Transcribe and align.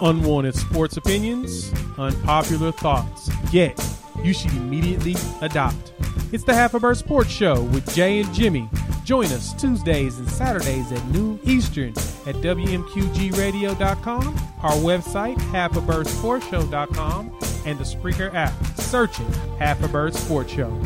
unwanted 0.00 0.54
sports 0.54 0.96
opinions, 0.96 1.72
unpopular 1.98 2.72
thoughts. 2.72 3.30
Yet, 3.52 3.78
you 4.22 4.32
should 4.32 4.52
immediately 4.52 5.16
adopt. 5.40 5.92
It's 6.32 6.44
the 6.44 6.54
Half 6.54 6.74
a 6.74 6.80
Bird 6.80 6.96
Sports 6.96 7.30
Show 7.30 7.62
with 7.62 7.92
Jay 7.94 8.20
and 8.20 8.32
Jimmy. 8.34 8.68
Join 9.04 9.26
us 9.26 9.52
Tuesdays 9.54 10.18
and 10.18 10.30
Saturdays 10.30 10.90
at 10.90 11.04
noon 11.08 11.38
Eastern 11.44 11.90
at 12.26 12.36
WMQGRadio.com, 12.36 14.36
our 14.62 14.72
website, 14.72 15.36
halfabirdsportshow.com, 15.36 17.38
and 17.66 17.78
the 17.78 17.84
Spreaker 17.84 18.32
app. 18.34 18.52
Search 18.76 19.20
it, 19.20 19.26
Half 19.58 19.82
a 19.82 19.88
Bird 19.88 20.14
Sports 20.14 20.52
Show. 20.52 20.80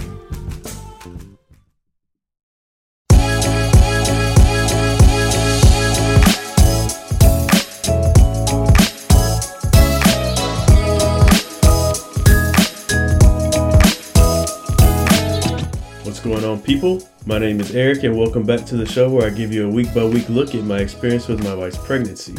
On, 16.49 16.63
people? 16.63 17.03
My 17.27 17.39
name 17.39 17.61
is 17.61 17.75
Eric, 17.75 18.05
and 18.05 18.17
welcome 18.17 18.43
back 18.43 18.65
to 18.67 18.77
the 18.77 18.87
show 18.87 19.11
where 19.11 19.27
I 19.27 19.31
give 19.31 19.53
you 19.53 19.69
a 19.69 19.71
week 19.71 19.93
by 19.93 20.05
week 20.05 20.29
look 20.31 20.55
at 20.55 20.65
my 20.65 20.79
experience 20.79 21.29
with 21.29 21.45
my 21.45 21.55
wife's 21.55 21.77
pregnancy. 21.77 22.35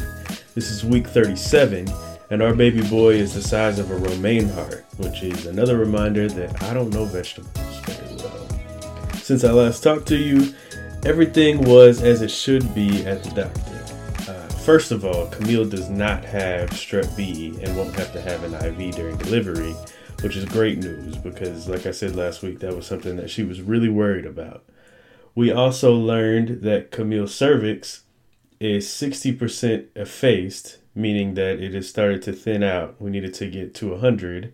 This 0.55 0.71
is 0.71 0.83
week 0.83 1.05
37, 1.05 1.87
and 2.31 2.41
our 2.41 2.55
baby 2.55 2.81
boy 2.89 3.13
is 3.13 3.35
the 3.35 3.41
size 3.41 3.77
of 3.77 3.91
a 3.91 3.97
romaine 3.97 4.49
heart, 4.49 4.83
which 4.97 5.21
is 5.21 5.45
another 5.45 5.77
reminder 5.77 6.27
that 6.27 6.63
I 6.63 6.73
don't 6.73 6.89
know 6.89 7.05
vegetables 7.05 7.51
very 7.81 8.15
well. 8.15 8.47
Since 9.15 9.43
I 9.43 9.51
last 9.51 9.83
talked 9.83 10.07
to 10.07 10.17
you, 10.17 10.55
everything 11.05 11.61
was 11.61 12.01
as 12.01 12.23
it 12.23 12.31
should 12.31 12.73
be 12.73 13.05
at 13.05 13.23
the 13.23 13.29
doctor. 13.29 14.31
Uh, 14.31 14.47
first 14.63 14.91
of 14.91 15.05
all, 15.05 15.27
Camille 15.27 15.65
does 15.65 15.89
not 15.89 16.25
have 16.25 16.71
strep 16.71 17.15
B 17.15 17.59
and 17.61 17.77
won't 17.77 17.95
have 17.95 18.11
to 18.13 18.21
have 18.21 18.43
an 18.43 18.55
IV 18.55 18.95
during 18.95 19.17
delivery 19.17 19.75
which 20.21 20.35
is 20.35 20.45
great 20.45 20.79
news 20.79 21.17
because, 21.17 21.67
like 21.67 21.85
I 21.85 21.91
said 21.91 22.15
last 22.15 22.41
week, 22.41 22.59
that 22.59 22.75
was 22.75 22.85
something 22.85 23.15
that 23.17 23.29
she 23.29 23.43
was 23.43 23.61
really 23.61 23.89
worried 23.89 24.25
about. 24.25 24.63
We 25.35 25.51
also 25.51 25.93
learned 25.93 26.61
that 26.63 26.91
Camille's 26.91 27.33
cervix 27.33 28.03
is 28.59 28.87
60% 28.87 29.87
effaced, 29.95 30.79
meaning 30.93 31.35
that 31.35 31.59
it 31.59 31.73
has 31.73 31.87
started 31.87 32.21
to 32.23 32.33
thin 32.33 32.63
out. 32.63 33.01
We 33.01 33.09
needed 33.09 33.33
to 33.35 33.49
get 33.49 33.73
to 33.75 33.91
100, 33.91 34.51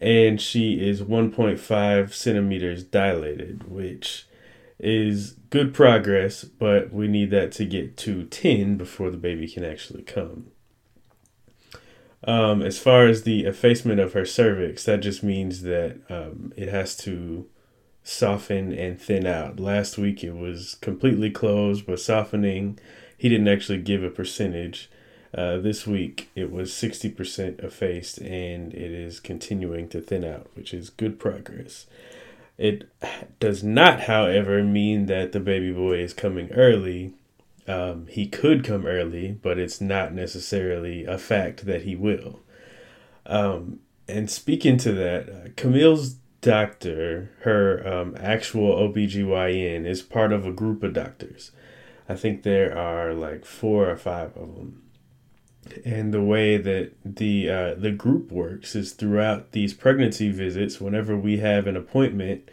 and 0.00 0.40
she 0.40 0.80
is 0.80 1.02
1.5 1.02 2.12
centimeters 2.12 2.84
dilated, 2.84 3.68
which 3.68 4.28
is 4.78 5.32
good 5.50 5.74
progress, 5.74 6.44
but 6.44 6.92
we 6.92 7.08
need 7.08 7.30
that 7.30 7.52
to 7.52 7.64
get 7.64 7.96
to 7.98 8.24
10 8.24 8.76
before 8.76 9.10
the 9.10 9.16
baby 9.16 9.48
can 9.48 9.64
actually 9.64 10.02
come. 10.02 10.52
Um, 12.24 12.60
as 12.60 12.78
far 12.78 13.06
as 13.06 13.22
the 13.22 13.44
effacement 13.46 13.98
of 13.98 14.12
her 14.12 14.26
cervix, 14.26 14.84
that 14.84 15.00
just 15.00 15.22
means 15.22 15.62
that 15.62 15.98
um, 16.10 16.52
it 16.56 16.68
has 16.68 16.96
to 16.98 17.46
soften 18.02 18.72
and 18.72 19.00
thin 19.00 19.26
out. 19.26 19.60
Last 19.60 19.96
week 19.96 20.22
it 20.24 20.34
was 20.34 20.76
completely 20.80 21.30
closed 21.30 21.86
but 21.86 22.00
softening. 22.00 22.78
He 23.16 23.28
didn't 23.28 23.48
actually 23.48 23.78
give 23.78 24.02
a 24.02 24.10
percentage. 24.10 24.90
Uh, 25.32 25.58
this 25.58 25.86
week 25.86 26.28
it 26.34 26.50
was 26.50 26.72
60% 26.72 27.62
effaced 27.62 28.18
and 28.18 28.74
it 28.74 28.90
is 28.90 29.20
continuing 29.20 29.88
to 29.90 30.00
thin 30.00 30.24
out, 30.24 30.48
which 30.54 30.74
is 30.74 30.90
good 30.90 31.18
progress. 31.18 31.86
It 32.58 32.90
does 33.38 33.62
not, 33.62 34.02
however, 34.02 34.62
mean 34.62 35.06
that 35.06 35.32
the 35.32 35.40
baby 35.40 35.72
boy 35.72 35.98
is 36.00 36.12
coming 36.12 36.52
early. 36.52 37.14
Um, 37.66 38.06
he 38.08 38.26
could 38.26 38.64
come 38.64 38.86
early, 38.86 39.32
but 39.32 39.58
it's 39.58 39.80
not 39.80 40.12
necessarily 40.12 41.04
a 41.04 41.18
fact 41.18 41.66
that 41.66 41.82
he 41.82 41.94
will. 41.94 42.40
Um, 43.26 43.80
and 44.08 44.30
speaking 44.30 44.76
to 44.78 44.92
that, 44.92 45.28
uh, 45.28 45.48
Camille's 45.56 46.16
doctor, 46.40 47.30
her 47.42 47.86
um, 47.86 48.16
actual 48.18 48.74
OBGYN, 48.76 49.86
is 49.86 50.02
part 50.02 50.32
of 50.32 50.46
a 50.46 50.52
group 50.52 50.82
of 50.82 50.94
doctors. 50.94 51.52
I 52.08 52.16
think 52.16 52.42
there 52.42 52.76
are 52.76 53.14
like 53.14 53.44
four 53.44 53.88
or 53.88 53.96
five 53.96 54.36
of 54.36 54.56
them. 54.56 54.82
And 55.84 56.12
the 56.12 56.22
way 56.22 56.56
that 56.56 56.92
the 57.04 57.48
uh, 57.48 57.74
the 57.74 57.92
group 57.92 58.32
works 58.32 58.74
is 58.74 58.92
throughout 58.92 59.52
these 59.52 59.74
pregnancy 59.74 60.30
visits, 60.30 60.80
whenever 60.80 61.16
we 61.16 61.38
have 61.38 61.66
an 61.68 61.76
appointment, 61.76 62.50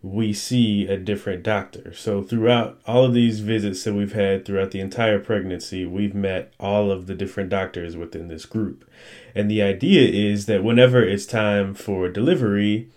we 0.00 0.32
see 0.32 0.86
a 0.86 0.96
different 0.96 1.42
doctor. 1.42 1.92
So 1.92 2.22
throughout 2.22 2.80
all 2.86 3.04
of 3.04 3.14
these 3.14 3.40
visits 3.40 3.82
that 3.84 3.94
we've 3.94 4.12
had 4.12 4.44
throughout 4.44 4.70
the 4.70 4.80
entire 4.80 5.18
pregnancy, 5.18 5.84
we've 5.84 6.14
met 6.14 6.52
all 6.60 6.90
of 6.92 7.06
the 7.06 7.14
different 7.14 7.50
doctors 7.50 7.96
within 7.96 8.28
this 8.28 8.46
group. 8.46 8.88
And 9.34 9.50
the 9.50 9.62
idea 9.62 10.08
is 10.08 10.46
that 10.46 10.62
whenever 10.62 11.02
it's 11.02 11.26
time 11.26 11.74
for 11.74 12.08
delivery, 12.08 12.90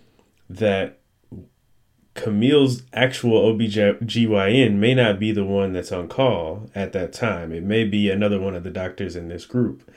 that 0.49 0.99
Camille's 2.13 2.83
actual 2.93 3.51
OBGYN 3.53 4.75
may 4.75 4.93
not 4.93 5.17
be 5.17 5.31
the 5.31 5.45
one 5.45 5.73
that's 5.73 5.91
on 5.91 6.07
call 6.07 6.69
at 6.75 6.91
that 6.93 7.13
time. 7.13 7.51
It 7.51 7.63
may 7.63 7.83
be 7.83 8.09
another 8.11 8.39
one 8.39 8.53
of 8.53 8.63
the 8.63 8.69
doctors 8.69 9.15
in 9.15 9.27
this 9.27 9.45
group. 9.45 9.89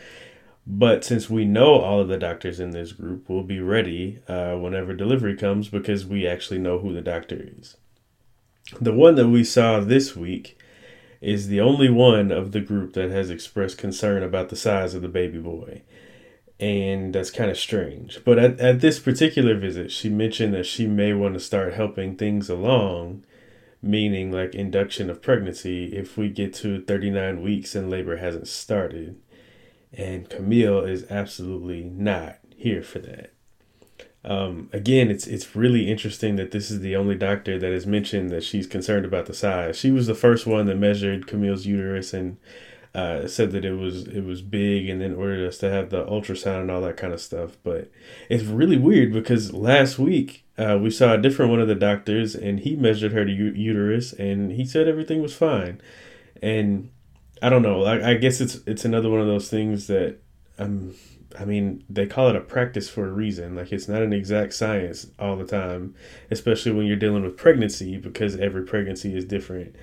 But 0.66 1.04
since 1.04 1.28
we 1.28 1.44
know 1.44 1.74
all 1.74 2.00
of 2.00 2.08
the 2.08 2.16
doctors 2.16 2.58
in 2.58 2.70
this 2.70 2.92
group, 2.92 3.28
we'll 3.28 3.42
be 3.42 3.60
ready 3.60 4.20
uh, 4.28 4.54
whenever 4.54 4.94
delivery 4.94 5.36
comes 5.36 5.68
because 5.68 6.06
we 6.06 6.26
actually 6.26 6.58
know 6.58 6.78
who 6.78 6.92
the 6.92 7.02
doctor 7.02 7.50
is. 7.58 7.76
The 8.80 8.94
one 8.94 9.14
that 9.16 9.28
we 9.28 9.44
saw 9.44 9.80
this 9.80 10.16
week 10.16 10.58
is 11.20 11.48
the 11.48 11.60
only 11.60 11.90
one 11.90 12.30
of 12.32 12.52
the 12.52 12.60
group 12.60 12.94
that 12.94 13.10
has 13.10 13.28
expressed 13.28 13.76
concern 13.76 14.22
about 14.22 14.48
the 14.48 14.56
size 14.56 14.94
of 14.94 15.02
the 15.02 15.08
baby 15.08 15.38
boy. 15.38 15.82
And 16.58 17.14
that's 17.14 17.30
kind 17.30 17.50
of 17.50 17.58
strange. 17.58 18.20
But 18.24 18.38
at, 18.38 18.58
at 18.58 18.80
this 18.80 18.98
particular 18.98 19.54
visit, 19.54 19.90
she 19.90 20.08
mentioned 20.08 20.54
that 20.54 20.64
she 20.64 20.86
may 20.86 21.12
want 21.12 21.34
to 21.34 21.40
start 21.40 21.74
helping 21.74 22.16
things 22.16 22.48
along, 22.48 23.24
meaning 23.82 24.32
like 24.32 24.54
induction 24.54 25.10
of 25.10 25.20
pregnancy, 25.20 25.94
if 25.94 26.16
we 26.16 26.30
get 26.30 26.54
to 26.54 26.82
39 26.82 27.42
weeks 27.42 27.74
and 27.74 27.90
labor 27.90 28.16
hasn't 28.16 28.48
started 28.48 29.20
and 29.96 30.28
Camille 30.28 30.80
is 30.80 31.04
absolutely 31.10 31.84
not 31.84 32.38
here 32.56 32.82
for 32.82 32.98
that. 33.00 33.32
Um, 34.24 34.70
again, 34.72 35.10
it's 35.10 35.26
it's 35.26 35.54
really 35.54 35.90
interesting 35.90 36.36
that 36.36 36.50
this 36.50 36.70
is 36.70 36.80
the 36.80 36.96
only 36.96 37.14
doctor 37.14 37.58
that 37.58 37.72
has 37.72 37.86
mentioned 37.86 38.30
that 38.30 38.42
she's 38.42 38.66
concerned 38.66 39.04
about 39.04 39.26
the 39.26 39.34
size. 39.34 39.78
She 39.78 39.90
was 39.90 40.06
the 40.06 40.14
first 40.14 40.46
one 40.46 40.66
that 40.66 40.76
measured 40.76 41.26
Camille's 41.26 41.66
uterus 41.66 42.14
and 42.14 42.38
uh, 42.94 43.26
said 43.26 43.50
that 43.52 43.64
it 43.64 43.74
was 43.74 44.06
it 44.06 44.24
was 44.24 44.40
big, 44.40 44.88
and 44.88 45.00
then 45.00 45.14
ordered 45.14 45.46
us 45.46 45.58
to 45.58 45.70
have 45.70 45.90
the 45.90 46.04
ultrasound 46.06 46.62
and 46.62 46.70
all 46.70 46.80
that 46.80 46.96
kind 46.96 47.12
of 47.12 47.20
stuff. 47.20 47.58
But 47.62 47.90
it's 48.30 48.44
really 48.44 48.78
weird 48.78 49.12
because 49.12 49.52
last 49.52 49.98
week 49.98 50.44
uh, 50.56 50.78
we 50.80 50.90
saw 50.90 51.12
a 51.12 51.18
different 51.18 51.50
one 51.50 51.60
of 51.60 51.68
the 51.68 51.74
doctors, 51.74 52.34
and 52.34 52.60
he 52.60 52.76
measured 52.76 53.12
her 53.12 53.26
u- 53.26 53.52
uterus, 53.52 54.14
and 54.14 54.52
he 54.52 54.64
said 54.64 54.88
everything 54.88 55.20
was 55.20 55.36
fine. 55.36 55.82
And 56.40 56.90
I 57.44 57.50
don't 57.50 57.62
know. 57.62 57.84
I, 57.84 58.12
I 58.12 58.14
guess 58.14 58.40
it's 58.40 58.56
it's 58.66 58.84
another 58.86 59.10
one 59.10 59.20
of 59.20 59.26
those 59.26 59.50
things 59.50 59.86
that 59.88 60.18
um 60.58 60.94
I 61.38 61.44
mean, 61.44 61.84
they 61.90 62.06
call 62.06 62.28
it 62.28 62.36
a 62.36 62.40
practice 62.40 62.88
for 62.88 63.06
a 63.06 63.12
reason. 63.12 63.56
Like 63.56 63.72
it's 63.72 63.88
not 63.88 64.02
an 64.02 64.12
exact 64.12 64.54
science 64.54 65.08
all 65.18 65.36
the 65.36 65.44
time, 65.44 65.94
especially 66.30 66.72
when 66.72 66.86
you're 66.86 66.96
dealing 66.96 67.22
with 67.22 67.36
pregnancy 67.36 67.96
because 67.96 68.36
every 68.36 68.62
pregnancy 68.64 69.16
is 69.16 69.24
different. 69.24 69.74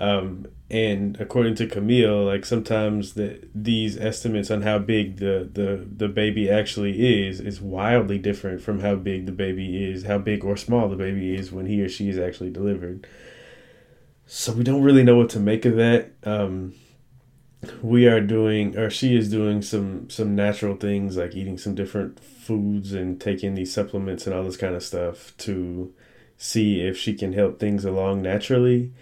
Um, 0.00 0.48
and 0.70 1.18
according 1.20 1.54
to 1.56 1.66
Camille, 1.66 2.24
like 2.24 2.44
sometimes 2.44 3.14
the 3.14 3.40
these 3.54 3.96
estimates 3.96 4.50
on 4.50 4.62
how 4.62 4.78
big 4.78 5.16
the, 5.16 5.48
the 5.50 5.88
the 5.96 6.08
baby 6.08 6.50
actually 6.50 7.24
is 7.24 7.40
is 7.40 7.60
wildly 7.60 8.18
different 8.18 8.60
from 8.60 8.80
how 8.80 8.96
big 8.96 9.26
the 9.26 9.32
baby 9.32 9.82
is, 9.82 10.04
how 10.04 10.18
big 10.18 10.44
or 10.44 10.56
small 10.56 10.88
the 10.88 10.96
baby 10.96 11.34
is 11.34 11.50
when 11.52 11.66
he 11.66 11.80
or 11.80 11.88
she 11.88 12.10
is 12.10 12.18
actually 12.18 12.50
delivered. 12.50 13.06
So 14.26 14.52
we 14.52 14.62
don't 14.62 14.82
really 14.82 15.04
know 15.04 15.16
what 15.16 15.30
to 15.30 15.40
make 15.40 15.64
of 15.64 15.76
that. 15.76 16.12
Um, 16.22 16.74
we 17.82 18.06
are 18.06 18.20
doing 18.20 18.76
or 18.76 18.88
she 18.88 19.16
is 19.16 19.30
doing 19.30 19.62
some 19.62 20.08
some 20.08 20.36
natural 20.36 20.76
things 20.76 21.16
like 21.16 21.34
eating 21.34 21.58
some 21.58 21.74
different 21.74 22.20
foods 22.20 22.92
and 22.92 23.20
taking 23.20 23.54
these 23.54 23.72
supplements 23.72 24.26
and 24.26 24.34
all 24.34 24.44
this 24.44 24.56
kind 24.56 24.74
of 24.74 24.82
stuff 24.82 25.36
to 25.38 25.92
see 26.36 26.80
if 26.80 26.96
she 26.96 27.14
can 27.14 27.32
help 27.32 27.58
things 27.58 27.84
along 27.84 28.22
naturally. 28.22 28.92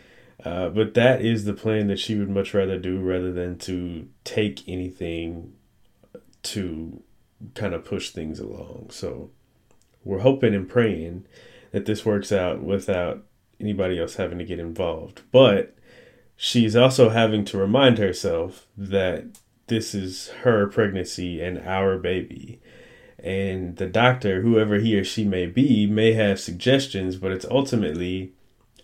Uh, 0.45 0.69
but 0.69 0.95
that 0.95 1.23
is 1.23 1.45
the 1.45 1.53
plan 1.53 1.87
that 1.89 1.99
she 1.99 2.15
would 2.15 2.31
much 2.31 2.55
rather 2.55 2.79
do 2.79 3.01
rather 3.01 3.33
than 3.33 3.59
to 3.59 4.09
take 4.25 4.67
anything 4.69 5.53
to 6.43 7.03
kind 7.55 7.75
of 7.75 7.85
push 7.85 8.11
things 8.11 8.39
along. 8.39 8.89
So 8.91 9.31
we're 10.05 10.21
hoping 10.21 10.55
and 10.55 10.69
praying 10.69 11.27
that 11.73 11.85
this 11.85 12.07
works 12.07 12.33
out 12.33 12.63
without 12.63 13.25
anybody 13.61 13.99
else 13.99 14.17
having 14.17 14.39
to 14.39 14.45
get 14.45 14.59
involved. 14.59 15.23
But 15.33 15.77
she's 16.37 16.77
also 16.77 17.09
having 17.09 17.45
to 17.47 17.59
remind 17.59 17.99
herself 17.99 18.67
that 18.77 19.25
this 19.67 19.95
is 19.95 20.29
her 20.43 20.67
pregnancy 20.67 21.41
and 21.41 21.59
our 21.67 21.99
baby. 21.99 22.61
And 23.19 23.77
the 23.77 23.87
doctor, 23.87 24.43
whoever 24.43 24.77
he 24.77 24.97
or 24.99 25.05
she 25.05 25.25
may 25.25 25.47
be, 25.47 25.87
may 25.87 26.13
have 26.13 26.39
suggestions, 26.39 27.17
but 27.17 27.33
it's 27.33 27.47
ultimately 27.51 28.33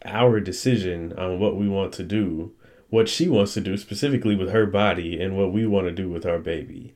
our 0.05 0.41
decision 0.41 1.13
on 1.17 1.39
what 1.39 1.57
we 1.57 1.69
want 1.69 1.93
to 1.95 2.03
do, 2.03 2.53
what 2.89 3.09
she 3.09 3.29
wants 3.29 3.55
to 3.55 3.61
do 3.61 3.77
specifically 3.77 4.35
with 4.35 4.51
her 4.51 4.67
body, 4.67 5.21
and 5.21 5.37
what 5.37 5.53
we 5.53 5.67
want 5.67 5.87
to 5.87 5.93
do 5.93 6.09
with 6.09 6.27
our 6.27 6.39
baby. 6.39 6.95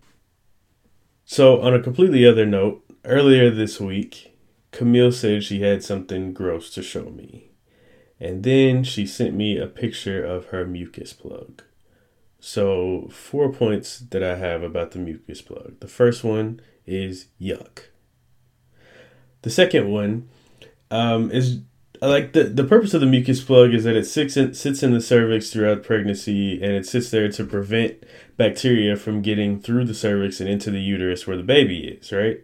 So, 1.25 1.61
on 1.61 1.75
a 1.75 1.83
completely 1.83 2.27
other 2.27 2.47
note, 2.47 2.85
earlier 3.05 3.51
this 3.51 3.81
week, 3.81 4.37
Camille 4.73 5.13
said 5.13 5.45
she 5.45 5.61
had 5.61 5.85
something 5.85 6.33
gross 6.33 6.71
to 6.75 6.83
show 6.83 7.11
me. 7.11 7.46
And 8.19 8.43
then 8.43 8.83
she 8.83 9.07
sent 9.07 9.35
me 9.35 9.59
a 9.59 9.67
picture 9.67 10.25
of 10.25 10.47
her 10.47 10.67
mucus 10.67 11.13
plug. 11.13 11.63
So, 12.41 13.09
four 13.11 13.53
points 13.53 13.99
that 13.99 14.23
I 14.23 14.37
have 14.37 14.63
about 14.63 14.93
the 14.93 14.99
mucus 14.99 15.43
plug. 15.43 15.81
The 15.81 15.89
first 15.89 16.23
one 16.23 16.61
is 16.87 17.27
yuck. 17.41 17.87
The 19.43 19.51
second 19.51 19.91
one 19.91 20.29
um, 20.91 21.31
is 21.31 21.61
like 22.01 22.33
the 22.33 22.45
the 22.45 22.65
purpose 22.65 22.95
of 22.95 23.01
the 23.01 23.07
mucus 23.07 23.43
plug 23.43 23.73
is 23.73 23.85
that 23.85 23.97
it 23.97 24.07
sits 24.07 24.37
in, 24.37 24.55
sits 24.55 24.83
in 24.83 24.93
the 24.93 25.01
cervix 25.01 25.51
throughout 25.51 25.83
pregnancy 25.83 26.63
and 26.63 26.73
it 26.73 26.87
sits 26.87 27.11
there 27.11 27.29
to 27.29 27.45
prevent 27.45 28.03
bacteria 28.37 28.97
from 28.97 29.23
getting 29.23 29.61
through 29.61 29.85
the 29.85 29.95
cervix 29.95 30.41
and 30.41 30.49
into 30.49 30.71
the 30.71 30.81
uterus 30.81 31.27
where 31.27 31.37
the 31.37 31.43
baby 31.43 31.99
is 32.01 32.13
right 32.13 32.41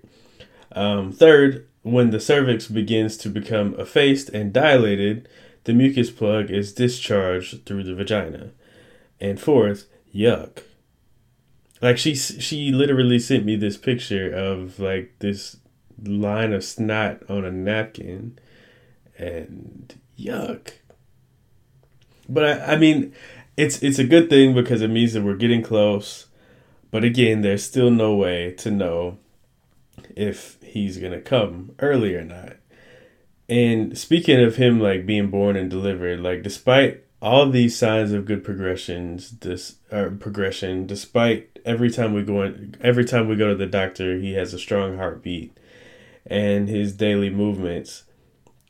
um, 0.72 1.12
third 1.12 1.66
when 1.82 2.10
the 2.10 2.20
cervix 2.20 2.68
begins 2.68 3.16
to 3.16 3.28
become 3.28 3.74
effaced 3.78 4.28
and 4.30 4.52
dilated 4.52 5.28
the 5.64 5.72
mucus 5.72 6.10
plug 6.10 6.50
is 6.50 6.72
discharged 6.72 7.64
through 7.64 7.82
the 7.82 7.94
vagina 7.94 8.50
and 9.20 9.40
fourth 9.40 9.86
yuck 10.14 10.62
like 11.82 11.98
she 11.98 12.14
she 12.14 12.70
literally 12.70 13.18
sent 13.18 13.44
me 13.44 13.56
this 13.56 13.76
picture 13.76 14.32
of 14.32 14.78
like 14.78 15.18
this 15.18 15.56
line 16.02 16.52
of 16.52 16.64
snot 16.64 17.28
on 17.28 17.44
a 17.44 17.50
napkin 17.50 18.38
and 19.18 19.98
yuck. 20.18 20.72
But 22.28 22.44
I, 22.44 22.74
I 22.74 22.76
mean, 22.76 23.12
it's 23.56 23.82
it's 23.82 23.98
a 23.98 24.04
good 24.04 24.30
thing 24.30 24.54
because 24.54 24.80
it 24.80 24.88
means 24.88 25.12
that 25.12 25.24
we're 25.24 25.36
getting 25.36 25.62
close. 25.62 26.26
But 26.90 27.04
again, 27.04 27.42
there's 27.42 27.64
still 27.64 27.90
no 27.90 28.14
way 28.14 28.52
to 28.58 28.70
know 28.70 29.18
if 30.14 30.58
he's 30.62 30.98
gonna 30.98 31.20
come 31.20 31.74
early 31.80 32.14
or 32.14 32.24
not. 32.24 32.54
And 33.48 33.96
speaking 33.98 34.42
of 34.42 34.56
him 34.56 34.80
like 34.80 35.06
being 35.06 35.28
born 35.28 35.56
and 35.56 35.68
delivered, 35.68 36.20
like 36.20 36.42
despite 36.42 37.04
all 37.20 37.48
these 37.48 37.76
signs 37.76 38.12
of 38.12 38.24
good 38.24 38.44
progressions, 38.44 39.30
this 39.40 39.76
or 39.90 40.06
er, 40.06 40.10
progression, 40.10 40.86
despite 40.86 41.58
every 41.64 41.90
time 41.90 42.14
we 42.14 42.22
go 42.22 42.42
in, 42.42 42.76
every 42.80 43.04
time 43.04 43.28
we 43.28 43.36
go 43.36 43.48
to 43.48 43.54
the 43.54 43.66
doctor, 43.66 44.18
he 44.18 44.32
has 44.34 44.54
a 44.54 44.58
strong 44.58 44.96
heartbeat, 44.96 45.56
and 46.26 46.68
his 46.68 46.92
daily 46.92 47.30
movements 47.30 48.04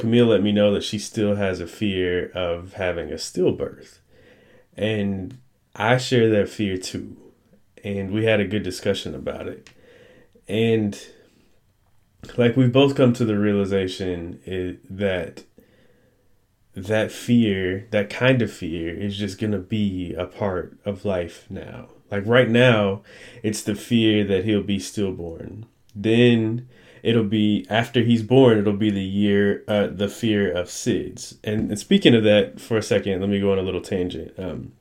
Camille 0.02 0.26
let 0.26 0.42
me 0.42 0.50
know 0.50 0.74
that 0.74 0.82
she 0.82 0.98
still 0.98 1.36
has 1.36 1.60
a 1.60 1.66
fear 1.68 2.30
of 2.30 2.72
having 2.72 3.12
a 3.12 3.14
stillbirth. 3.14 3.98
And 4.76 5.38
I 5.76 5.96
share 5.98 6.28
that 6.30 6.48
fear 6.48 6.76
too. 6.76 7.16
And 7.84 8.10
we 8.10 8.24
had 8.24 8.40
a 8.40 8.46
good 8.48 8.64
discussion 8.64 9.14
about 9.14 9.46
it. 9.46 9.70
And 10.48 11.00
like 12.36 12.56
we've 12.56 12.72
both 12.72 12.96
come 12.96 13.12
to 13.14 13.24
the 13.24 13.38
realization 13.38 14.40
that 14.88 15.44
that 16.74 17.12
fear, 17.12 17.86
that 17.90 18.08
kind 18.08 18.40
of 18.40 18.50
fear, 18.50 18.94
is 18.94 19.18
just 19.18 19.38
to 19.52 19.58
be 19.58 20.14
a 20.14 20.24
part 20.24 20.78
of 20.84 21.04
life 21.04 21.46
now. 21.50 21.88
Like 22.10 22.26
right 22.26 22.48
now, 22.48 23.02
it's 23.42 23.62
the 23.62 23.74
fear 23.74 24.24
that 24.24 24.44
he'll 24.44 24.62
be 24.62 24.78
stillborn. 24.78 25.66
Then 25.94 26.68
it'll 27.02 27.24
be 27.24 27.66
after 27.68 28.02
he's 28.02 28.22
born 28.22 28.58
it'll 28.58 28.72
be 28.72 28.90
the 28.90 29.02
year 29.02 29.64
uh, 29.66 29.88
the 29.88 30.08
fear 30.08 30.52
of 30.52 30.68
sids 30.68 31.36
and, 31.42 31.70
and 31.70 31.78
speaking 31.78 32.14
of 32.14 32.22
that 32.22 32.60
for 32.60 32.76
a 32.76 32.82
second 32.82 33.20
let 33.20 33.28
me 33.28 33.40
go 33.40 33.52
on 33.52 33.58
a 33.58 33.62
little 33.62 33.80
tangent 33.80 34.32
um, 34.38 34.72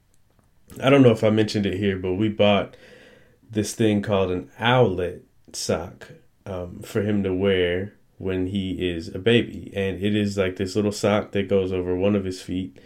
i 0.82 0.90
don't 0.90 1.02
know 1.02 1.12
if 1.12 1.24
i 1.24 1.30
mentioned 1.30 1.66
it 1.66 1.78
here 1.78 1.98
but 1.98 2.14
we 2.14 2.30
bought 2.30 2.78
this 3.50 3.74
thing 3.74 4.02
called 4.02 4.32
an 4.32 4.50
owlet 4.60 5.26
sock 5.52 6.12
um, 6.52 6.80
for 6.82 7.02
him 7.02 7.24
to 7.24 7.34
wear 7.34 7.94
when 8.18 8.48
he 8.48 8.90
is 8.90 9.08
a 9.08 9.20
baby. 9.20 9.72
And 9.76 10.02
it 10.04 10.16
is 10.16 10.38
like 10.38 10.58
this 10.58 10.76
little 10.76 10.92
sock 10.92 11.32
that 11.32 11.50
goes 11.50 11.72
over 11.72 11.96
one 11.96 12.16
of 12.16 12.26
his 12.26 12.42
feet 12.42 12.78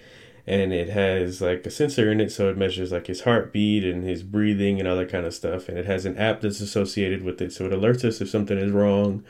and 0.47 0.71
it 0.71 0.89
has 0.89 1.41
like 1.41 1.65
a 1.65 1.71
sensor 1.71 2.11
in 2.11 2.21
it 2.21 2.31
so 2.31 2.49
it 2.49 2.57
measures 2.57 2.91
like 2.91 3.07
his 3.07 3.21
heartbeat 3.21 3.83
and 3.83 4.03
his 4.03 4.21
breathing 4.21 4.79
and 4.79 4.87
all 4.87 4.95
that 4.95 5.11
kind 5.11 5.25
of 5.25 5.33
stuff. 5.33 5.67
And 5.67 5.77
it 5.77 5.85
has 5.85 6.05
an 6.05 6.17
app 6.17 6.41
that's 6.41 6.61
associated 6.61 7.23
with 7.23 7.41
it 7.41 7.51
so 7.51 7.65
it 7.65 7.71
alerts 7.71 8.05
us 8.05 8.21
if 8.21 8.29
something 8.29 8.57
is 8.57 8.71
wrong 8.71 9.23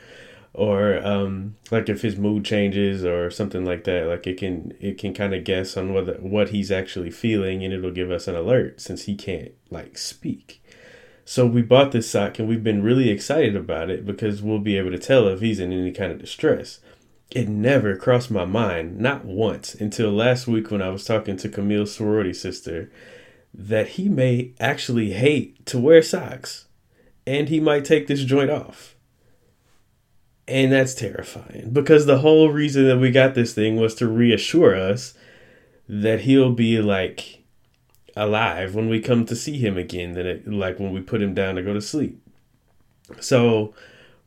or 0.52 1.04
um, 1.06 1.56
like 1.70 1.88
if 1.88 2.02
his 2.02 2.16
mood 2.16 2.44
changes 2.44 3.04
or 3.04 3.30
something 3.30 3.64
like 3.64 3.84
that. 3.84 4.06
Like 4.06 4.26
it 4.26 4.36
can 4.38 4.76
it 4.78 4.98
can 4.98 5.14
kind 5.14 5.34
of 5.34 5.44
guess 5.44 5.76
on 5.76 5.94
whether 5.94 6.14
what 6.14 6.50
he's 6.50 6.70
actually 6.70 7.10
feeling 7.10 7.64
and 7.64 7.72
it'll 7.72 7.90
give 7.90 8.10
us 8.10 8.28
an 8.28 8.36
alert 8.36 8.80
since 8.82 9.04
he 9.04 9.16
can't 9.16 9.52
like 9.70 9.96
speak 9.96 10.60
so 11.26 11.44
we 11.44 11.60
bought 11.60 11.92
this 11.92 12.10
sock 12.10 12.38
and 12.38 12.48
we've 12.48 12.64
been 12.64 12.82
really 12.82 13.10
excited 13.10 13.54
about 13.54 13.90
it 13.90 14.06
because 14.06 14.40
we'll 14.40 14.58
be 14.58 14.78
able 14.78 14.92
to 14.92 14.98
tell 14.98 15.28
if 15.28 15.40
he's 15.40 15.60
in 15.60 15.72
any 15.72 15.92
kind 15.92 16.10
of 16.10 16.18
distress 16.18 16.80
it 17.30 17.48
never 17.48 17.96
crossed 17.96 18.30
my 18.30 18.44
mind, 18.44 18.98
not 18.98 19.24
once, 19.24 19.74
until 19.74 20.12
last 20.12 20.46
week 20.46 20.70
when 20.70 20.82
I 20.82 20.90
was 20.90 21.04
talking 21.04 21.36
to 21.38 21.48
Camille's 21.48 21.94
sorority 21.94 22.32
sister, 22.32 22.90
that 23.52 23.90
he 23.90 24.08
may 24.08 24.52
actually 24.60 25.12
hate 25.12 25.64
to 25.66 25.78
wear 25.78 26.02
socks 26.02 26.66
and 27.26 27.48
he 27.48 27.58
might 27.58 27.84
take 27.84 28.06
this 28.06 28.22
joint 28.22 28.50
off. 28.50 28.94
And 30.46 30.70
that's 30.70 30.94
terrifying 30.94 31.70
because 31.72 32.06
the 32.06 32.18
whole 32.18 32.50
reason 32.50 32.86
that 32.86 32.98
we 32.98 33.10
got 33.10 33.34
this 33.34 33.52
thing 33.52 33.76
was 33.76 33.96
to 33.96 34.06
reassure 34.06 34.76
us 34.76 35.14
that 35.88 36.20
he'll 36.20 36.52
be 36.52 36.80
like 36.80 37.42
alive 38.16 38.74
when 38.74 38.88
we 38.88 39.00
come 39.00 39.26
to 39.26 39.36
see 39.36 39.58
him 39.58 39.76
again, 39.76 40.12
than 40.12 40.26
it, 40.26 40.48
like 40.48 40.80
when 40.80 40.92
we 40.92 41.00
put 41.00 41.22
him 41.22 41.34
down 41.34 41.54
to 41.56 41.62
go 41.62 41.74
to 41.74 41.80
sleep. 41.80 42.20
So, 43.20 43.74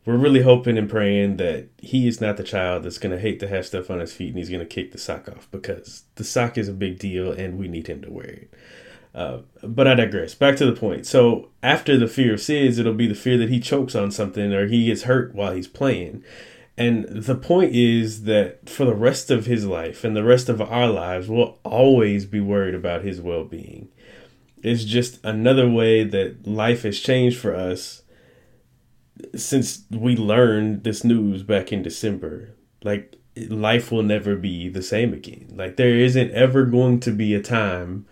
we're 0.05 0.17
really 0.17 0.41
hoping 0.41 0.77
and 0.77 0.89
praying 0.89 1.37
that 1.37 1.67
he 1.77 2.07
is 2.07 2.19
not 2.19 2.37
the 2.37 2.43
child 2.43 2.83
that's 2.83 2.97
going 2.97 3.15
to 3.15 3.21
hate 3.21 3.39
to 3.41 3.47
have 3.47 3.65
stuff 3.65 3.91
on 3.91 3.99
his 3.99 4.11
feet 4.13 4.29
and 4.29 4.37
he's 4.37 4.49
going 4.49 4.59
to 4.59 4.65
kick 4.65 4.91
the 4.91 4.97
sock 4.97 5.27
off 5.29 5.47
because 5.51 6.03
the 6.15 6.23
sock 6.23 6.57
is 6.57 6.67
a 6.67 6.73
big 6.73 6.97
deal 6.97 7.31
and 7.31 7.59
we 7.59 7.67
need 7.67 7.87
him 7.87 8.01
to 8.01 8.11
wear 8.11 8.25
it. 8.25 8.53
Uh, 9.13 9.39
but 9.61 9.87
I 9.87 9.95
digress. 9.95 10.33
Back 10.33 10.55
to 10.57 10.65
the 10.65 10.79
point. 10.79 11.05
So 11.05 11.49
after 11.61 11.97
the 11.97 12.07
fear 12.07 12.33
of 12.33 12.39
SIDS, 12.39 12.79
it'll 12.79 12.93
be 12.93 13.07
the 13.07 13.13
fear 13.13 13.37
that 13.37 13.49
he 13.49 13.59
chokes 13.59 13.93
on 13.93 14.11
something 14.11 14.53
or 14.53 14.67
he 14.67 14.85
gets 14.85 15.03
hurt 15.03 15.35
while 15.35 15.53
he's 15.53 15.67
playing. 15.67 16.23
And 16.79 17.03
the 17.09 17.35
point 17.35 17.75
is 17.75 18.23
that 18.23 18.69
for 18.69 18.85
the 18.85 18.95
rest 18.95 19.29
of 19.29 19.45
his 19.45 19.65
life 19.65 20.05
and 20.05 20.15
the 20.15 20.23
rest 20.23 20.47
of 20.47 20.61
our 20.61 20.87
lives, 20.87 21.27
we'll 21.27 21.59
always 21.65 22.25
be 22.25 22.39
worried 22.39 22.73
about 22.73 23.03
his 23.03 23.19
well 23.19 23.43
being. 23.43 23.89
It's 24.63 24.85
just 24.85 25.23
another 25.25 25.69
way 25.69 26.05
that 26.05 26.47
life 26.47 26.83
has 26.83 27.01
changed 27.01 27.37
for 27.37 27.53
us 27.53 28.03
since 29.35 29.83
we 29.91 30.15
learned 30.15 30.85
this 30.85 31.03
news 31.03 31.43
back 31.43 31.73
in 31.73 31.83
December, 31.83 32.55
like 32.81 33.17
life 33.49 33.91
will 33.91 34.03
never 34.03 34.37
be 34.37 34.69
the 34.69 34.81
same 34.81 35.13
again. 35.13 35.53
Like 35.53 35.75
there 35.75 35.97
isn't 35.97 36.31
ever 36.31 36.63
going 36.63 37.01
to 37.01 37.11
be 37.11 37.35
a 37.35 37.41
time 37.41 38.05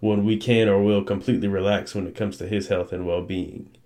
when 0.00 0.24
we 0.24 0.36
can 0.36 0.68
or 0.68 0.82
will 0.82 1.04
completely 1.04 1.46
relax 1.46 1.94
when 1.94 2.08
it 2.08 2.16
comes 2.16 2.36
to 2.38 2.48
his 2.48 2.66
health 2.66 2.92
and 2.92 3.06
well-being. 3.06 3.76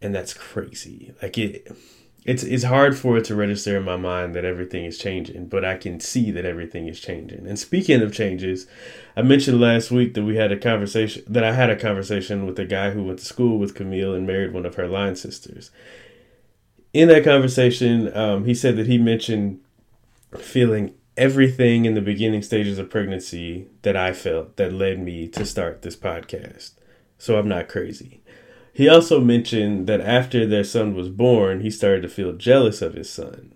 And 0.00 0.14
that's 0.14 0.32
crazy. 0.32 1.14
Like 1.20 1.36
it 1.36 1.70
it's 2.24 2.42
it's 2.42 2.64
hard 2.64 2.96
for 2.96 3.18
it 3.18 3.24
to 3.26 3.34
register 3.34 3.76
in 3.76 3.84
my 3.84 3.96
mind 3.96 4.34
that 4.34 4.44
everything 4.44 4.84
is 4.84 4.98
changing, 4.98 5.46
but 5.46 5.64
I 5.64 5.76
can 5.76 6.00
see 6.00 6.30
that 6.30 6.44
everything 6.44 6.88
is 6.88 7.00
changing. 7.00 7.46
And 7.46 7.58
speaking 7.58 8.00
of 8.02 8.14
changes, 8.14 8.66
I 9.16 9.22
mentioned 9.22 9.60
last 9.60 9.90
week 9.90 10.14
that 10.14 10.24
we 10.24 10.36
had 10.36 10.52
a 10.52 10.56
conversation 10.56 11.22
that 11.26 11.44
I 11.44 11.52
had 11.52 11.70
a 11.70 11.76
conversation 11.76 12.46
with 12.46 12.58
a 12.58 12.64
guy 12.64 12.90
who 12.90 13.04
went 13.04 13.18
to 13.20 13.24
school 13.24 13.58
with 13.58 13.74
Camille 13.74 14.14
and 14.14 14.26
married 14.26 14.52
one 14.52 14.66
of 14.66 14.76
her 14.76 14.88
line 14.88 15.16
sisters 15.16 15.70
in 16.94 17.08
that 17.08 17.24
conversation, 17.24 18.16
um, 18.16 18.44
he 18.46 18.54
said 18.54 18.76
that 18.76 18.86
he 18.86 18.96
mentioned 18.96 19.60
feeling 20.38 20.94
everything 21.16 21.84
in 21.84 21.94
the 21.94 22.00
beginning 22.00 22.40
stages 22.40 22.78
of 22.78 22.88
pregnancy 22.88 23.66
that 23.82 23.96
I 23.96 24.12
felt 24.12 24.56
that 24.56 24.72
led 24.72 25.00
me 25.00 25.28
to 25.28 25.44
start 25.44 25.82
this 25.82 25.96
podcast. 25.96 26.72
So 27.18 27.36
I'm 27.36 27.48
not 27.48 27.68
crazy. 27.68 28.22
He 28.74 28.88
also 28.88 29.20
mentioned 29.20 29.86
that 29.86 30.00
after 30.00 30.46
their 30.46 30.64
son 30.64 30.94
was 30.94 31.08
born, 31.08 31.60
he 31.60 31.70
started 31.70 32.02
to 32.02 32.08
feel 32.08 32.32
jealous 32.32 32.82
of 32.82 32.94
his 32.94 33.08
son, 33.08 33.54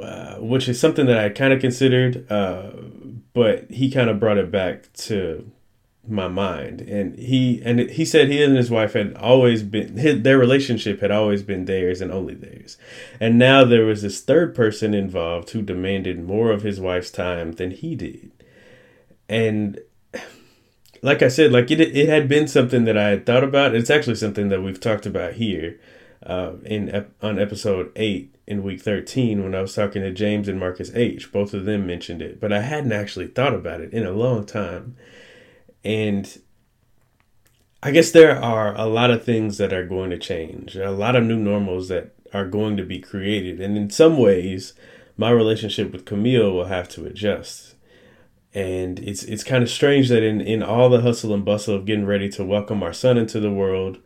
uh, 0.00 0.36
which 0.36 0.66
is 0.66 0.80
something 0.80 1.04
that 1.06 1.18
I 1.18 1.28
kind 1.28 1.52
of 1.52 1.60
considered, 1.60 2.26
uh, 2.32 2.70
but 3.34 3.70
he 3.70 3.90
kind 3.90 4.08
of 4.08 4.18
brought 4.18 4.38
it 4.38 4.50
back 4.50 4.90
to 4.94 5.52
my 6.08 6.26
mind. 6.26 6.80
And 6.80 7.18
he 7.18 7.60
and 7.62 7.80
he 7.80 8.06
said 8.06 8.28
he 8.28 8.42
and 8.42 8.56
his 8.56 8.70
wife 8.70 8.94
had 8.94 9.14
always 9.16 9.62
been 9.62 9.98
his, 9.98 10.22
their 10.22 10.38
relationship 10.38 11.02
had 11.02 11.10
always 11.10 11.42
been 11.42 11.66
theirs 11.66 12.00
and 12.00 12.10
only 12.10 12.34
theirs. 12.34 12.78
And 13.20 13.38
now 13.38 13.64
there 13.64 13.84
was 13.84 14.00
this 14.00 14.22
third 14.22 14.54
person 14.54 14.94
involved 14.94 15.50
who 15.50 15.60
demanded 15.60 16.24
more 16.24 16.50
of 16.50 16.62
his 16.62 16.80
wife's 16.80 17.10
time 17.10 17.52
than 17.52 17.72
he 17.72 17.94
did. 17.94 18.30
And 19.28 19.80
like 21.02 21.22
i 21.22 21.28
said 21.28 21.52
like 21.52 21.70
it, 21.70 21.80
it 21.80 22.08
had 22.08 22.28
been 22.28 22.46
something 22.48 22.84
that 22.84 22.96
i 22.96 23.08
had 23.08 23.26
thought 23.26 23.44
about 23.44 23.74
it's 23.74 23.90
actually 23.90 24.14
something 24.14 24.48
that 24.48 24.62
we've 24.62 24.80
talked 24.80 25.06
about 25.06 25.34
here 25.34 25.78
uh, 26.24 26.52
in 26.64 27.06
on 27.22 27.38
episode 27.38 27.90
8 27.96 28.34
in 28.46 28.62
week 28.62 28.82
13 28.82 29.42
when 29.42 29.54
i 29.54 29.60
was 29.60 29.74
talking 29.74 30.02
to 30.02 30.12
james 30.12 30.48
and 30.48 30.60
marcus 30.60 30.90
h 30.94 31.32
both 31.32 31.54
of 31.54 31.64
them 31.64 31.86
mentioned 31.86 32.20
it 32.20 32.40
but 32.40 32.52
i 32.52 32.60
hadn't 32.60 32.92
actually 32.92 33.26
thought 33.26 33.54
about 33.54 33.80
it 33.80 33.92
in 33.92 34.04
a 34.04 34.12
long 34.12 34.44
time 34.44 34.96
and 35.84 36.40
I 37.82 37.92
guess 37.92 38.10
there 38.10 38.38
are 38.38 38.76
a 38.76 38.84
lot 38.84 39.10
of 39.10 39.24
things 39.24 39.56
that 39.56 39.72
are 39.72 39.86
going 39.86 40.10
to 40.10 40.18
change, 40.18 40.76
a 40.76 40.90
lot 40.90 41.16
of 41.16 41.24
new 41.24 41.38
normals 41.38 41.88
that 41.88 42.14
are 42.34 42.46
going 42.46 42.76
to 42.76 42.84
be 42.84 43.00
created. 43.00 43.58
And 43.58 43.74
in 43.76 43.88
some 43.88 44.18
ways, 44.18 44.74
my 45.16 45.30
relationship 45.30 45.90
with 45.90 46.04
Camille 46.04 46.52
will 46.52 46.66
have 46.66 46.90
to 46.90 47.06
adjust. 47.06 47.74
And 48.52 48.98
it's 48.98 49.22
it's 49.22 49.44
kind 49.44 49.62
of 49.62 49.70
strange 49.70 50.08
that 50.08 50.22
in, 50.22 50.40
in 50.40 50.62
all 50.62 50.88
the 50.88 51.02
hustle 51.02 51.32
and 51.32 51.44
bustle 51.44 51.76
of 51.76 51.84
getting 51.84 52.06
ready 52.06 52.28
to 52.30 52.44
welcome 52.44 52.82
our 52.82 52.92
son 52.92 53.16
into 53.16 53.38
the 53.38 53.50
world, 53.50 53.98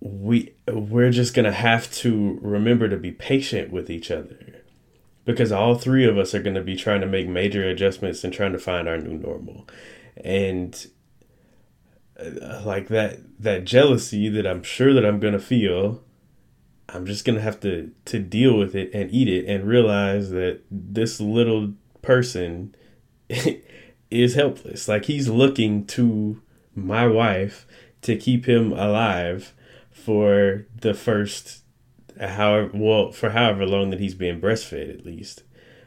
we 0.00 0.54
we're 0.68 1.10
just 1.10 1.34
gonna 1.34 1.52
have 1.52 1.90
to 1.94 2.38
remember 2.40 2.88
to 2.88 2.96
be 2.96 3.10
patient 3.10 3.72
with 3.72 3.90
each 3.90 4.10
other. 4.10 4.62
Because 5.24 5.52
all 5.52 5.74
three 5.74 6.06
of 6.06 6.16
us 6.16 6.32
are 6.32 6.42
gonna 6.42 6.62
be 6.62 6.76
trying 6.76 7.00
to 7.00 7.06
make 7.06 7.28
major 7.28 7.68
adjustments 7.68 8.22
and 8.22 8.32
trying 8.32 8.52
to 8.52 8.58
find 8.58 8.88
our 8.88 8.98
new 8.98 9.18
normal. 9.18 9.68
And 10.24 10.86
uh, 12.20 12.62
like 12.64 12.88
that 12.88 13.18
that 13.40 13.64
jealousy 13.64 14.28
that 14.28 14.46
I'm 14.46 14.62
sure 14.62 14.94
that 14.94 15.04
I'm 15.04 15.18
gonna 15.18 15.38
feel 15.40 16.02
I'm 16.88 17.04
just 17.04 17.24
gonna 17.24 17.40
have 17.40 17.60
to 17.60 17.90
to 18.06 18.18
deal 18.18 18.56
with 18.56 18.74
it 18.74 18.90
and 18.94 19.12
eat 19.12 19.28
it 19.28 19.46
and 19.46 19.64
realize 19.64 20.30
that 20.30 20.62
this 20.70 21.20
little 21.20 21.74
person 22.00 22.74
is 24.10 24.34
helpless. 24.34 24.88
Like 24.88 25.04
he's 25.04 25.28
looking 25.28 25.86
to 25.86 26.40
my 26.74 27.06
wife 27.06 27.66
to 28.02 28.16
keep 28.16 28.48
him 28.48 28.72
alive 28.72 29.54
for 29.90 30.66
the 30.80 30.94
first 30.94 31.62
however 32.20 32.70
well 32.74 33.12
for 33.12 33.30
however 33.30 33.66
long 33.66 33.90
that 33.90 34.00
he's 34.00 34.14
being 34.14 34.40
breastfed 34.40 34.92
at 34.92 35.04
least. 35.04 35.42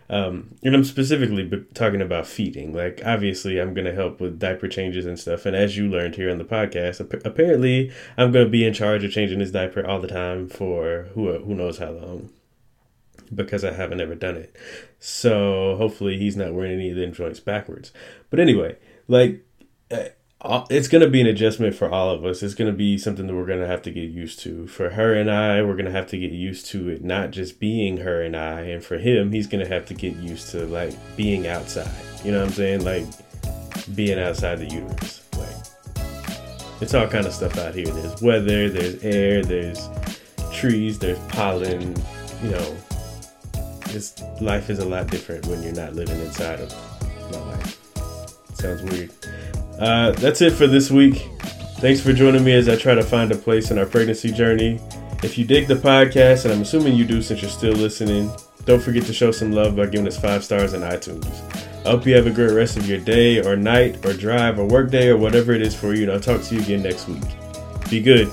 Um, 0.09 0.55
and 0.61 0.75
i'm 0.75 0.83
specifically 0.83 1.49
talking 1.73 2.01
about 2.01 2.27
feeding. 2.27 2.73
Like 2.73 3.01
obviously 3.05 3.59
i'm 3.59 3.73
going 3.73 3.85
to 3.85 3.95
help 3.95 4.19
with 4.19 4.39
diaper 4.39 4.67
changes 4.67 5.05
and 5.05 5.17
stuff. 5.17 5.45
And 5.45 5.55
as 5.55 5.77
you 5.77 5.87
learned 5.89 6.15
here 6.15 6.29
on 6.29 6.37
the 6.37 6.43
podcast 6.43 6.99
apparently 7.25 7.91
i'm 8.17 8.31
going 8.31 8.45
to 8.45 8.51
be 8.51 8.65
in 8.65 8.73
charge 8.73 9.03
of 9.03 9.11
changing 9.11 9.39
his 9.39 9.51
diaper 9.51 9.85
all 9.85 9.99
the 9.99 10.07
time 10.07 10.47
for 10.49 11.07
who 11.13 11.31
who 11.39 11.55
knows 11.55 11.77
how 11.79 11.91
long 11.91 12.29
because 13.33 13.63
i 13.63 13.71
haven't 13.71 14.01
ever 14.01 14.15
done 14.15 14.35
it 14.35 14.55
so 14.99 15.75
hopefully 15.77 16.17
he's 16.17 16.35
not 16.35 16.53
wearing 16.53 16.73
any 16.73 16.89
of 16.89 16.95
them 16.95 17.13
joints 17.13 17.39
backwards 17.39 17.91
but 18.29 18.39
anyway 18.39 18.75
like 19.07 19.45
uh, 19.89 20.65
it's 20.69 20.87
going 20.87 21.03
to 21.03 21.09
be 21.09 21.21
an 21.21 21.27
adjustment 21.27 21.75
for 21.75 21.89
all 21.89 22.09
of 22.09 22.25
us. 22.25 22.41
It's 22.41 22.55
going 22.55 22.71
to 22.71 22.75
be 22.75 22.97
something 22.97 23.27
that 23.27 23.35
we're 23.35 23.45
going 23.45 23.59
to 23.59 23.67
have 23.67 23.83
to 23.83 23.91
get 23.91 24.09
used 24.09 24.39
to. 24.39 24.65
For 24.67 24.91
her 24.91 25.13
and 25.13 25.29
I, 25.29 25.61
we're 25.61 25.75
going 25.75 25.85
to 25.85 25.91
have 25.91 26.07
to 26.07 26.17
get 26.17 26.31
used 26.31 26.65
to 26.67 26.89
it 26.89 27.03
not 27.03 27.29
just 27.29 27.59
being 27.59 27.97
her 27.97 28.23
and 28.23 28.35
I. 28.35 28.61
And 28.61 28.83
for 28.83 28.97
him, 28.97 29.31
he's 29.31 29.45
going 29.45 29.63
to 29.63 29.71
have 29.71 29.85
to 29.87 29.93
get 29.93 30.15
used 30.15 30.49
to 30.51 30.65
like 30.65 30.93
being 31.15 31.45
outside. 31.47 31.91
You 32.23 32.31
know 32.31 32.39
what 32.39 32.47
I'm 32.47 32.53
saying? 32.53 32.83
Like 32.83 33.05
being 33.93 34.17
outside 34.17 34.59
the 34.59 34.65
uterus. 34.65 35.27
Like 35.37 36.01
it's 36.81 36.95
all 36.95 37.07
kind 37.07 37.27
of 37.27 37.33
stuff 37.33 37.57
out 37.59 37.75
here. 37.75 37.85
There's 37.85 38.21
weather, 38.21 38.67
there's 38.67 39.03
air, 39.03 39.43
there's 39.43 39.89
trees, 40.51 40.97
there's 40.97 41.19
pollen. 41.29 41.95
You 42.41 42.49
know, 42.49 42.77
life 44.41 44.69
is 44.69 44.79
a 44.79 44.85
lot 44.85 45.07
different 45.07 45.45
when 45.47 45.61
you're 45.63 45.73
not 45.73 45.93
living 45.93 46.19
inside 46.19 46.59
of 46.59 47.31
my 47.31 47.39
life. 47.39 47.77
sounds 48.53 48.81
weird. 48.83 49.11
Uh, 49.79 50.11
that's 50.11 50.41
it 50.41 50.51
for 50.51 50.67
this 50.67 50.91
week. 50.91 51.27
Thanks 51.79 51.99
for 51.99 52.13
joining 52.13 52.43
me 52.43 52.53
as 52.53 52.69
I 52.69 52.75
try 52.75 52.93
to 52.93 53.03
find 53.03 53.31
a 53.31 53.35
place 53.35 53.71
in 53.71 53.79
our 53.79 53.85
pregnancy 53.85 54.31
journey. 54.31 54.79
If 55.23 55.37
you 55.37 55.45
dig 55.45 55.67
the 55.67 55.75
podcast, 55.75 56.45
and 56.45 56.53
I'm 56.53 56.61
assuming 56.61 56.95
you 56.95 57.05
do 57.05 57.21
since 57.21 57.41
you're 57.41 57.51
still 57.51 57.73
listening, 57.73 58.31
don't 58.65 58.81
forget 58.81 59.05
to 59.05 59.13
show 59.13 59.31
some 59.31 59.51
love 59.51 59.75
by 59.75 59.87
giving 59.87 60.07
us 60.07 60.19
five 60.19 60.43
stars 60.43 60.73
on 60.73 60.81
iTunes. 60.81 61.25
I 61.85 61.89
hope 61.89 62.05
you 62.05 62.15
have 62.15 62.27
a 62.27 62.31
great 62.31 62.51
rest 62.51 62.77
of 62.77 62.87
your 62.87 62.99
day 62.99 63.43
or 63.43 63.55
night 63.55 64.05
or 64.05 64.13
drive 64.13 64.59
or 64.59 64.65
work 64.65 64.91
day 64.91 65.09
or 65.09 65.17
whatever 65.17 65.53
it 65.53 65.61
is 65.61 65.75
for 65.75 65.95
you, 65.95 66.03
and 66.03 66.11
I'll 66.11 66.19
talk 66.19 66.41
to 66.41 66.55
you 66.55 66.61
again 66.61 66.83
next 66.83 67.07
week. 67.07 67.23
Be 67.89 68.01
good. 68.01 68.31